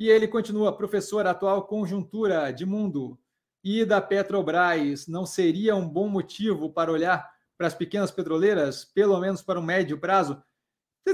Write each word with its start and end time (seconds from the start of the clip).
E 0.00 0.08
ele 0.08 0.26
continua, 0.26 0.74
professor, 0.74 1.26
atual 1.26 1.66
conjuntura 1.66 2.50
de 2.50 2.64
mundo 2.64 3.20
e 3.62 3.84
da 3.84 4.00
Petrobras 4.00 5.06
não 5.06 5.26
seria 5.26 5.76
um 5.76 5.86
bom 5.86 6.08
motivo 6.08 6.72
para 6.72 6.90
olhar 6.90 7.30
para 7.58 7.66
as 7.66 7.74
pequenas 7.74 8.10
petroleiras, 8.10 8.82
pelo 8.82 9.20
menos 9.20 9.42
para 9.42 9.60
um 9.60 9.62
médio 9.62 9.98
prazo? 9.98 10.42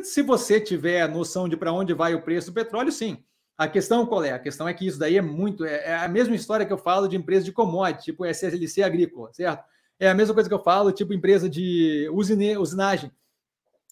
Se 0.04 0.22
você 0.22 0.60
tiver 0.60 1.08
noção 1.08 1.48
de 1.48 1.56
para 1.56 1.72
onde 1.72 1.94
vai 1.94 2.14
o 2.14 2.22
preço 2.22 2.52
do 2.52 2.54
petróleo, 2.54 2.92
sim. 2.92 3.24
A 3.58 3.66
questão 3.66 4.06
qual 4.06 4.22
é? 4.22 4.30
A 4.30 4.38
questão 4.38 4.68
é 4.68 4.74
que 4.74 4.86
isso 4.86 5.00
daí 5.00 5.16
é 5.16 5.22
muito. 5.22 5.64
É, 5.64 5.88
é 5.88 5.96
a 5.96 6.06
mesma 6.06 6.36
história 6.36 6.64
que 6.64 6.72
eu 6.72 6.78
falo 6.78 7.08
de 7.08 7.16
empresa 7.16 7.44
de 7.44 7.50
commodity, 7.50 8.04
tipo 8.04 8.24
SLC 8.24 8.84
agrícola, 8.84 9.32
certo? 9.32 9.64
É 9.98 10.08
a 10.08 10.14
mesma 10.14 10.32
coisa 10.32 10.48
que 10.48 10.54
eu 10.54 10.62
falo, 10.62 10.92
tipo 10.92 11.12
empresa 11.12 11.50
de 11.50 12.08
usine, 12.12 12.56
usinagem, 12.56 13.10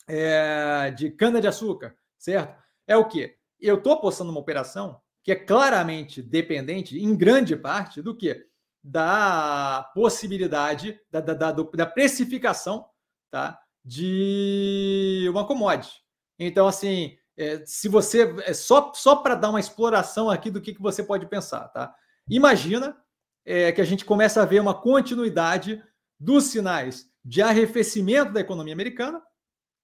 é, 0.06 0.92
de 0.92 1.10
cana-de-açúcar, 1.10 1.96
certo? 2.16 2.62
É 2.86 2.96
o 2.96 3.08
quê? 3.08 3.38
Eu 3.64 3.76
estou 3.76 3.94
apostando 3.94 4.30
numa 4.30 4.40
operação 4.40 5.00
que 5.22 5.32
é 5.32 5.34
claramente 5.34 6.20
dependente, 6.20 7.02
em 7.02 7.16
grande 7.16 7.56
parte, 7.56 8.02
do 8.02 8.14
que? 8.14 8.46
Da 8.82 9.90
possibilidade, 9.94 11.00
da, 11.10 11.20
da, 11.20 11.32
da, 11.32 11.52
da 11.52 11.86
precificação 11.86 12.86
tá? 13.30 13.58
de 13.82 15.26
uma 15.30 15.46
commodity. 15.46 16.02
Então, 16.38 16.66
assim, 16.66 17.16
é, 17.36 17.64
se 17.66 17.88
você. 17.88 18.34
É 18.44 18.54
só 18.54 18.92
só 18.94 19.16
para 19.16 19.34
dar 19.34 19.50
uma 19.50 19.60
exploração 19.60 20.30
aqui 20.30 20.50
do 20.50 20.60
que, 20.60 20.74
que 20.74 20.82
você 20.82 21.02
pode 21.02 21.26
pensar, 21.26 21.68
tá? 21.68 21.94
Imagina 22.28 22.96
é, 23.44 23.72
que 23.72 23.80
a 23.80 23.84
gente 23.84 24.04
começa 24.04 24.42
a 24.42 24.46
ver 24.46 24.60
uma 24.60 24.74
continuidade 24.74 25.82
dos 26.18 26.44
sinais 26.44 27.10
de 27.24 27.42
arrefecimento 27.42 28.32
da 28.32 28.40
economia 28.40 28.72
americana, 28.72 29.22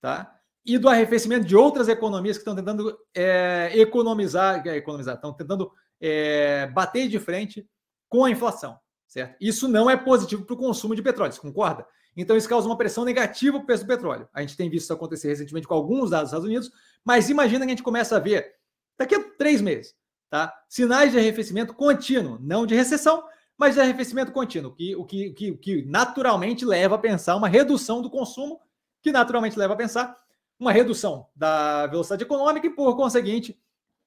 tá? 0.00 0.39
E 0.64 0.78
do 0.78 0.88
arrefecimento 0.88 1.46
de 1.46 1.56
outras 1.56 1.88
economias 1.88 2.36
que 2.36 2.42
estão 2.42 2.54
tentando 2.54 2.96
é, 3.14 3.70
economizar, 3.74 4.66
economizar, 4.66 5.14
estão 5.14 5.32
tentando 5.32 5.70
é, 6.00 6.66
bater 6.68 7.08
de 7.08 7.18
frente 7.18 7.66
com 8.08 8.24
a 8.24 8.30
inflação, 8.30 8.78
certo? 9.06 9.36
Isso 9.40 9.68
não 9.68 9.88
é 9.88 9.96
positivo 9.96 10.44
para 10.44 10.54
o 10.54 10.58
consumo 10.58 10.94
de 10.94 11.02
petróleo, 11.02 11.32
você 11.32 11.40
concorda? 11.40 11.86
Então 12.16 12.36
isso 12.36 12.48
causa 12.48 12.66
uma 12.66 12.76
pressão 12.76 13.04
negativa 13.04 13.56
para 13.56 13.62
o 13.62 13.66
preço 13.66 13.84
do 13.84 13.88
petróleo. 13.88 14.28
A 14.34 14.40
gente 14.40 14.56
tem 14.56 14.68
visto 14.68 14.84
isso 14.84 14.92
acontecer 14.92 15.28
recentemente 15.28 15.66
com 15.66 15.74
alguns 15.74 16.10
dados 16.10 16.30
dos 16.30 16.32
Estados 16.32 16.46
Unidos, 16.46 16.70
mas 17.04 17.30
imagina 17.30 17.64
que 17.64 17.72
a 17.72 17.74
gente 17.74 17.82
começa 17.82 18.16
a 18.16 18.20
ver 18.20 18.54
daqui 18.98 19.14
a 19.14 19.22
três 19.38 19.60
meses, 19.60 19.94
tá? 20.28 20.52
Sinais 20.68 21.12
de 21.12 21.18
arrefecimento 21.18 21.72
contínuo, 21.72 22.38
não 22.40 22.66
de 22.66 22.74
recessão, 22.74 23.24
mas 23.56 23.74
de 23.74 23.80
arrefecimento 23.80 24.32
contínuo, 24.32 24.74
que, 24.74 24.96
o 24.96 25.04
que, 25.04 25.30
que, 25.30 25.56
que 25.56 25.82
naturalmente 25.84 26.64
leva 26.64 26.96
a 26.96 26.98
pensar 26.98 27.36
uma 27.36 27.48
redução 27.48 28.02
do 28.02 28.10
consumo, 28.10 28.60
que 29.02 29.12
naturalmente 29.12 29.58
leva 29.58 29.74
a 29.74 29.76
pensar 29.76 30.16
uma 30.60 30.70
redução 30.70 31.26
da 31.34 31.86
velocidade 31.86 32.22
econômica 32.22 32.66
e, 32.66 32.70
por 32.70 32.94
conseguinte, 32.94 33.58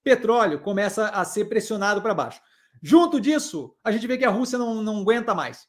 petróleo 0.04 0.62
começa 0.62 1.10
a 1.10 1.26
ser 1.26 1.46
pressionado 1.46 2.00
para 2.00 2.14
baixo. 2.14 2.40
Junto 2.82 3.20
disso, 3.20 3.76
a 3.84 3.92
gente 3.92 4.06
vê 4.06 4.18
que 4.18 4.26
a 4.26 4.30
Rússia 4.30 4.60
não, 4.60 4.84
não 4.84 5.02
aguenta 5.02 5.34
mais. 5.34 5.68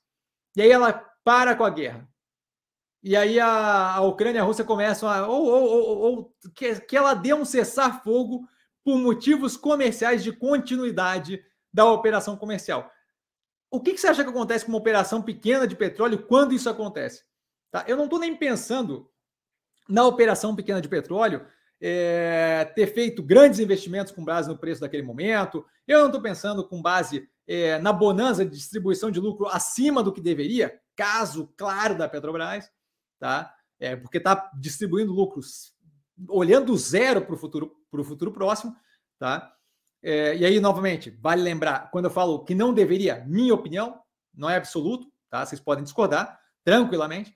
E 0.55 0.61
aí 0.61 0.71
ela 0.71 0.93
para 1.25 1.57
com 1.57 1.65
a 1.65 1.71
guerra. 1.71 2.07
E 3.03 3.17
aí 3.17 3.41
a, 3.41 3.95
a 3.95 4.01
Ucrânia 4.03 4.39
e 4.39 4.41
a 4.41 4.45
Rússia 4.45 4.65
começam 4.65 5.09
a. 5.09 5.27
Ou, 5.27 5.47
ou, 5.47 5.71
ou, 5.71 5.99
ou 5.99 6.35
que, 6.55 6.81
que 6.81 6.97
ela 6.97 7.15
dê 7.15 7.33
um 7.33 7.45
cessar-fogo 7.45 8.47
por 8.85 8.99
motivos 8.99 9.57
comerciais 9.57 10.23
de 10.23 10.33
continuidade 10.33 11.43
da 11.73 11.87
operação 11.87 12.37
comercial. 12.37 12.91
O 13.71 13.81
que, 13.81 13.93
que, 13.93 14.01
você 14.01 14.09
acha 14.09 14.23
que 14.23 14.31
acontece 14.31 14.65
com 14.65 14.73
uma 14.73 14.79
operação 14.79 15.23
pequena 15.23 15.67
de 15.67 15.75
petróleo 15.75 16.27
quando 16.27 16.55
isso 16.55 16.69
acontece? 16.69 17.25
Tá? 17.71 17.85
Eu 17.89 17.97
não 17.97 18.05
estou 18.05 18.19
nem 18.19 18.37
pensando 18.37 19.11
na 19.89 20.07
operação 20.07 20.55
pequena 20.55 20.81
de 20.81 20.89
petróleo, 20.89 21.47
é, 21.81 22.65
ter 22.75 22.87
feito 22.87 23.23
grandes 23.23 23.61
investimentos 23.61 24.13
com 24.13 24.25
base 24.25 24.49
no 24.49 24.59
preço 24.59 24.81
daquele 24.81 25.03
momento. 25.03 25.65
Eu 25.87 26.01
não 26.01 26.07
estou 26.07 26.23
pensando 26.23 26.67
com 26.67 26.81
base 26.81 27.29
é, 27.47 27.79
na 27.79 27.93
bonança 27.93 28.45
de 28.45 28.57
distribuição 28.57 29.11
de 29.11 29.21
lucro 29.21 29.47
acima 29.47 30.03
do 30.03 30.13
que 30.13 30.21
deveria, 30.21 30.81
caso 30.97 31.53
claro 31.57 31.97
da 31.97 32.09
Petrobras, 32.09 32.71
tá? 33.19 33.55
É, 33.79 33.97
porque 33.97 34.19
está 34.19 34.51
distribuindo 34.59 35.13
lucros 35.13 35.75
olhando 36.29 36.77
zero 36.77 37.23
para 37.23 37.35
o 37.35 37.39
futuro, 37.39 37.77
o 37.93 38.05
futuro 38.05 38.33
próximo, 38.33 38.75
tá? 39.19 39.53
É, 40.03 40.37
e 40.37 40.45
aí, 40.45 40.61
novamente, 40.61 41.11
vale 41.21 41.43
lembrar, 41.43 41.91
quando 41.91 42.07
eu 42.07 42.11
falo 42.11 42.45
que 42.45 42.55
não 42.55 42.75
deveria, 42.75 43.25
minha 43.27 43.55
opinião, 43.55 44.01
não 44.33 44.49
é 44.49 44.57
absoluto, 44.57 45.11
tá? 45.31 45.45
Vocês 45.45 45.61
podem 45.61 45.85
discordar 45.85 46.39
tranquilamente, 46.63 47.35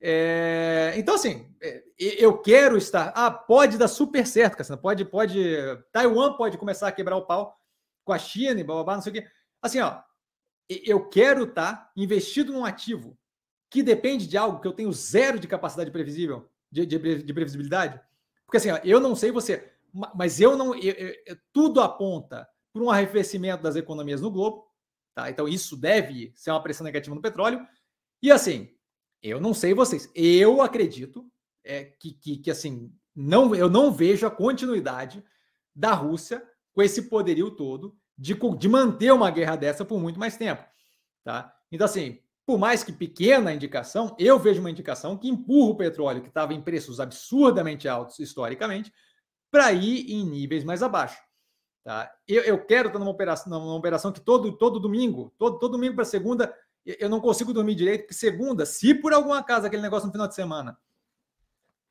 é, 0.00 0.94
então, 0.96 1.14
assim, 1.14 1.54
é, 1.60 1.84
eu 1.98 2.38
quero 2.38 2.78
estar. 2.78 3.12
Ah, 3.14 3.30
pode 3.30 3.76
dar 3.76 3.88
super 3.88 4.26
certo, 4.26 4.56
Cassandra. 4.56 4.80
Pode, 4.80 5.04
pode. 5.04 5.38
Taiwan 5.92 6.34
pode 6.36 6.56
começar 6.56 6.88
a 6.88 6.92
quebrar 6.92 7.16
o 7.16 7.26
pau 7.26 7.58
com 8.04 8.12
a 8.12 8.18
China 8.18 8.58
e 8.58 8.64
blá 8.64 8.82
não 8.94 9.02
sei 9.02 9.12
o 9.12 9.14
quê. 9.14 9.26
Assim, 9.60 9.80
ó, 9.80 10.00
eu 10.68 11.06
quero 11.08 11.44
estar 11.44 11.92
investido 11.94 12.52
num 12.52 12.64
ativo 12.64 13.18
que 13.68 13.82
depende 13.82 14.26
de 14.26 14.38
algo 14.38 14.60
que 14.60 14.66
eu 14.66 14.72
tenho 14.72 14.92
zero 14.92 15.38
de 15.38 15.46
capacidade 15.46 15.90
previsível, 15.90 16.48
de, 16.72 16.86
de, 16.86 17.22
de 17.22 17.34
previsibilidade. 17.34 18.00
Porque 18.46 18.56
assim, 18.56 18.70
ó, 18.70 18.80
eu 18.82 19.00
não 19.00 19.14
sei 19.14 19.30
você, 19.30 19.70
mas 20.14 20.40
eu 20.40 20.56
não. 20.56 20.74
Eu, 20.74 20.94
eu, 21.26 21.36
tudo 21.52 21.80
aponta 21.80 22.48
para 22.72 22.82
um 22.82 22.90
arrefecimento 22.90 23.62
das 23.62 23.76
economias 23.76 24.22
no 24.22 24.30
globo. 24.30 24.66
Tá? 25.14 25.28
Então, 25.28 25.46
isso 25.46 25.76
deve 25.76 26.32
ser 26.34 26.52
uma 26.52 26.62
pressão 26.62 26.84
negativa 26.84 27.14
no 27.14 27.20
petróleo. 27.20 27.66
E 28.22 28.30
assim, 28.30 28.72
eu 29.22 29.40
não 29.40 29.52
sei 29.52 29.74
vocês. 29.74 30.10
Eu 30.14 30.62
acredito 30.62 31.30
é, 31.64 31.84
que, 31.84 32.12
que, 32.12 32.36
que, 32.38 32.50
assim, 32.50 32.92
não, 33.14 33.54
eu 33.54 33.68
não 33.68 33.92
vejo 33.92 34.26
a 34.26 34.30
continuidade 34.30 35.24
da 35.74 35.92
Rússia 35.92 36.42
com 36.72 36.82
esse 36.82 37.08
poderio 37.08 37.50
todo 37.50 37.96
de, 38.16 38.34
de 38.34 38.68
manter 38.68 39.12
uma 39.12 39.30
guerra 39.30 39.56
dessa 39.56 39.84
por 39.84 40.00
muito 40.00 40.18
mais 40.18 40.36
tempo. 40.36 40.64
Tá? 41.24 41.54
Então, 41.70 41.84
assim, 41.84 42.18
por 42.46 42.58
mais 42.58 42.82
que 42.82 42.92
pequena 42.92 43.50
a 43.50 43.54
indicação, 43.54 44.16
eu 44.18 44.38
vejo 44.38 44.60
uma 44.60 44.70
indicação 44.70 45.16
que 45.16 45.28
empurra 45.28 45.70
o 45.70 45.76
petróleo, 45.76 46.22
que 46.22 46.28
estava 46.28 46.52
em 46.52 46.60
preços 46.60 46.98
absurdamente 46.98 47.88
altos 47.88 48.18
historicamente, 48.18 48.92
para 49.50 49.72
ir 49.72 50.10
em 50.10 50.24
níveis 50.24 50.64
mais 50.64 50.82
abaixo. 50.82 51.20
Tá? 51.84 52.12
Eu, 52.26 52.42
eu 52.42 52.64
quero 52.64 52.88
estar 52.88 52.98
numa 52.98 53.10
operação, 53.10 53.50
numa 53.50 53.74
operação 53.74 54.12
que 54.12 54.20
todo, 54.20 54.56
todo 54.56 54.80
domingo, 54.80 55.34
todo, 55.38 55.58
todo 55.58 55.72
domingo 55.72 55.94
para 55.94 56.04
segunda, 56.04 56.54
eu 56.98 57.08
não 57.08 57.20
consigo 57.20 57.52
dormir 57.52 57.74
direito, 57.74 58.02
porque 58.02 58.14
segunda, 58.14 58.64
se 58.64 58.94
por 58.94 59.12
algum 59.12 59.32
acaso 59.32 59.66
aquele 59.66 59.82
negócio 59.82 60.06
no 60.06 60.12
final 60.12 60.26
de 60.26 60.34
semana 60.34 60.78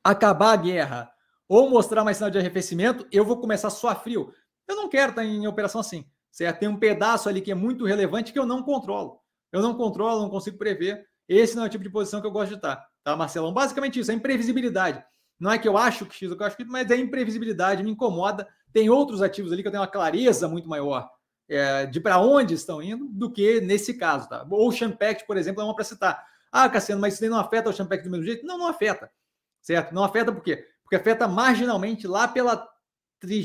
acabar 0.02 0.52
a 0.52 0.56
guerra 0.56 1.12
ou 1.48 1.68
mostrar 1.68 2.04
mais 2.04 2.16
sinal 2.16 2.30
de 2.30 2.38
arrefecimento, 2.38 3.06
eu 3.10 3.24
vou 3.24 3.38
começar 3.38 3.68
a 3.68 3.70
suar 3.70 4.02
frio. 4.02 4.32
Eu 4.66 4.76
não 4.76 4.88
quero 4.88 5.10
estar 5.10 5.24
em 5.24 5.46
operação 5.46 5.80
assim, 5.80 6.06
certo? 6.30 6.60
Tem 6.60 6.68
um 6.68 6.78
pedaço 6.78 7.28
ali 7.28 7.40
que 7.40 7.50
é 7.50 7.54
muito 7.54 7.84
relevante 7.84 8.32
que 8.32 8.38
eu 8.38 8.46
não 8.46 8.62
controlo. 8.62 9.20
Eu 9.52 9.60
não 9.60 9.74
controlo, 9.74 10.22
não 10.22 10.30
consigo 10.30 10.56
prever. 10.56 11.06
Esse 11.28 11.56
não 11.56 11.64
é 11.64 11.66
o 11.66 11.68
tipo 11.68 11.84
de 11.84 11.90
posição 11.90 12.20
que 12.20 12.26
eu 12.26 12.30
gosto 12.30 12.50
de 12.50 12.56
estar, 12.56 12.86
tá, 13.02 13.16
Marcelão? 13.16 13.52
Basicamente 13.52 13.98
isso, 13.98 14.10
é 14.10 14.14
imprevisibilidade. 14.14 15.04
Não 15.38 15.50
é 15.50 15.58
que 15.58 15.66
eu 15.66 15.76
acho 15.76 16.06
que 16.06 16.14
X, 16.14 16.30
eu 16.30 16.46
acho 16.46 16.56
que, 16.56 16.64
mas 16.64 16.90
é 16.90 16.96
imprevisibilidade, 16.96 17.82
me 17.82 17.90
incomoda. 17.90 18.46
Tem 18.72 18.88
outros 18.90 19.22
ativos 19.22 19.52
ali 19.52 19.62
que 19.62 19.68
eu 19.68 19.72
tenho 19.72 19.82
uma 19.82 19.90
clareza 19.90 20.46
muito 20.46 20.68
maior 20.68 21.08
é, 21.50 21.84
de 21.84 22.00
para 22.00 22.20
onde 22.20 22.54
estão 22.54 22.80
indo 22.80 23.06
do 23.08 23.30
que 23.30 23.60
nesse 23.60 23.94
caso. 23.94 24.28
Tá? 24.28 24.46
O 24.48 24.70
Champact, 24.70 25.26
por 25.26 25.36
exemplo, 25.36 25.60
é 25.60 25.64
uma 25.64 25.74
para 25.74 25.84
citar. 25.84 26.24
Ah, 26.52 26.68
Cassiano, 26.68 27.00
mas 27.00 27.14
isso 27.14 27.28
não 27.28 27.38
afeta 27.38 27.68
o 27.68 27.72
Champact 27.72 28.04
do 28.04 28.10
mesmo 28.10 28.24
jeito? 28.24 28.46
Não, 28.46 28.56
não 28.56 28.68
afeta. 28.68 29.10
Certo? 29.60 29.92
Não 29.92 30.04
afeta 30.04 30.32
por 30.32 30.42
quê? 30.42 30.64
Porque 30.82 30.96
afeta 30.96 31.26
marginalmente 31.26 32.06
lá 32.06 32.28
pela, 32.28 32.68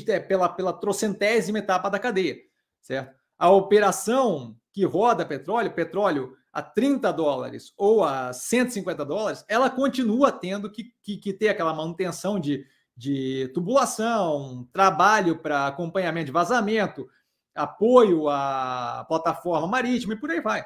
é, 0.08 0.20
pela, 0.20 0.48
pela 0.48 0.74
trocentésima 0.74 1.60
etapa 1.60 1.90
da 1.90 2.00
cadeia. 2.00 2.38
Certo? 2.80 3.16
A 3.38 3.50
operação 3.50 4.56
que 4.72 4.86
roda 4.86 5.26
petróleo, 5.26 5.74
petróleo 5.74 6.38
a 6.54 6.62
30 6.62 7.12
dólares 7.12 7.74
ou 7.76 8.04
a 8.04 8.32
150 8.32 9.04
dólares, 9.04 9.44
ela 9.48 9.70
continua 9.70 10.32
tendo 10.32 10.72
que, 10.72 10.94
que, 11.02 11.18
que 11.18 11.34
ter 11.34 11.50
aquela 11.50 11.74
manutenção 11.74 12.40
de, 12.40 12.66
de 12.96 13.52
tubulação, 13.54 14.68
trabalho 14.72 15.40
para 15.40 15.68
acompanhamento 15.68 16.28
de 16.28 16.32
vazamento, 16.32 17.10
apoio 17.56 18.28
à 18.30 19.06
plataforma 19.08 19.68
marítima 19.68 20.14
e 20.14 20.20
por 20.20 20.30
aí 20.30 20.42
vai. 20.42 20.64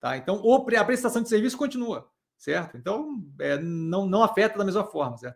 Tá? 0.00 0.16
Então, 0.16 0.42
a 0.76 0.84
prestação 0.84 1.22
de 1.22 1.28
serviço 1.28 1.56
continua, 1.56 2.08
certo? 2.36 2.76
Então, 2.76 3.22
é, 3.40 3.56
não, 3.58 4.04
não 4.04 4.22
afeta 4.24 4.58
da 4.58 4.64
mesma 4.64 4.84
forma, 4.84 5.16
certo? 5.16 5.30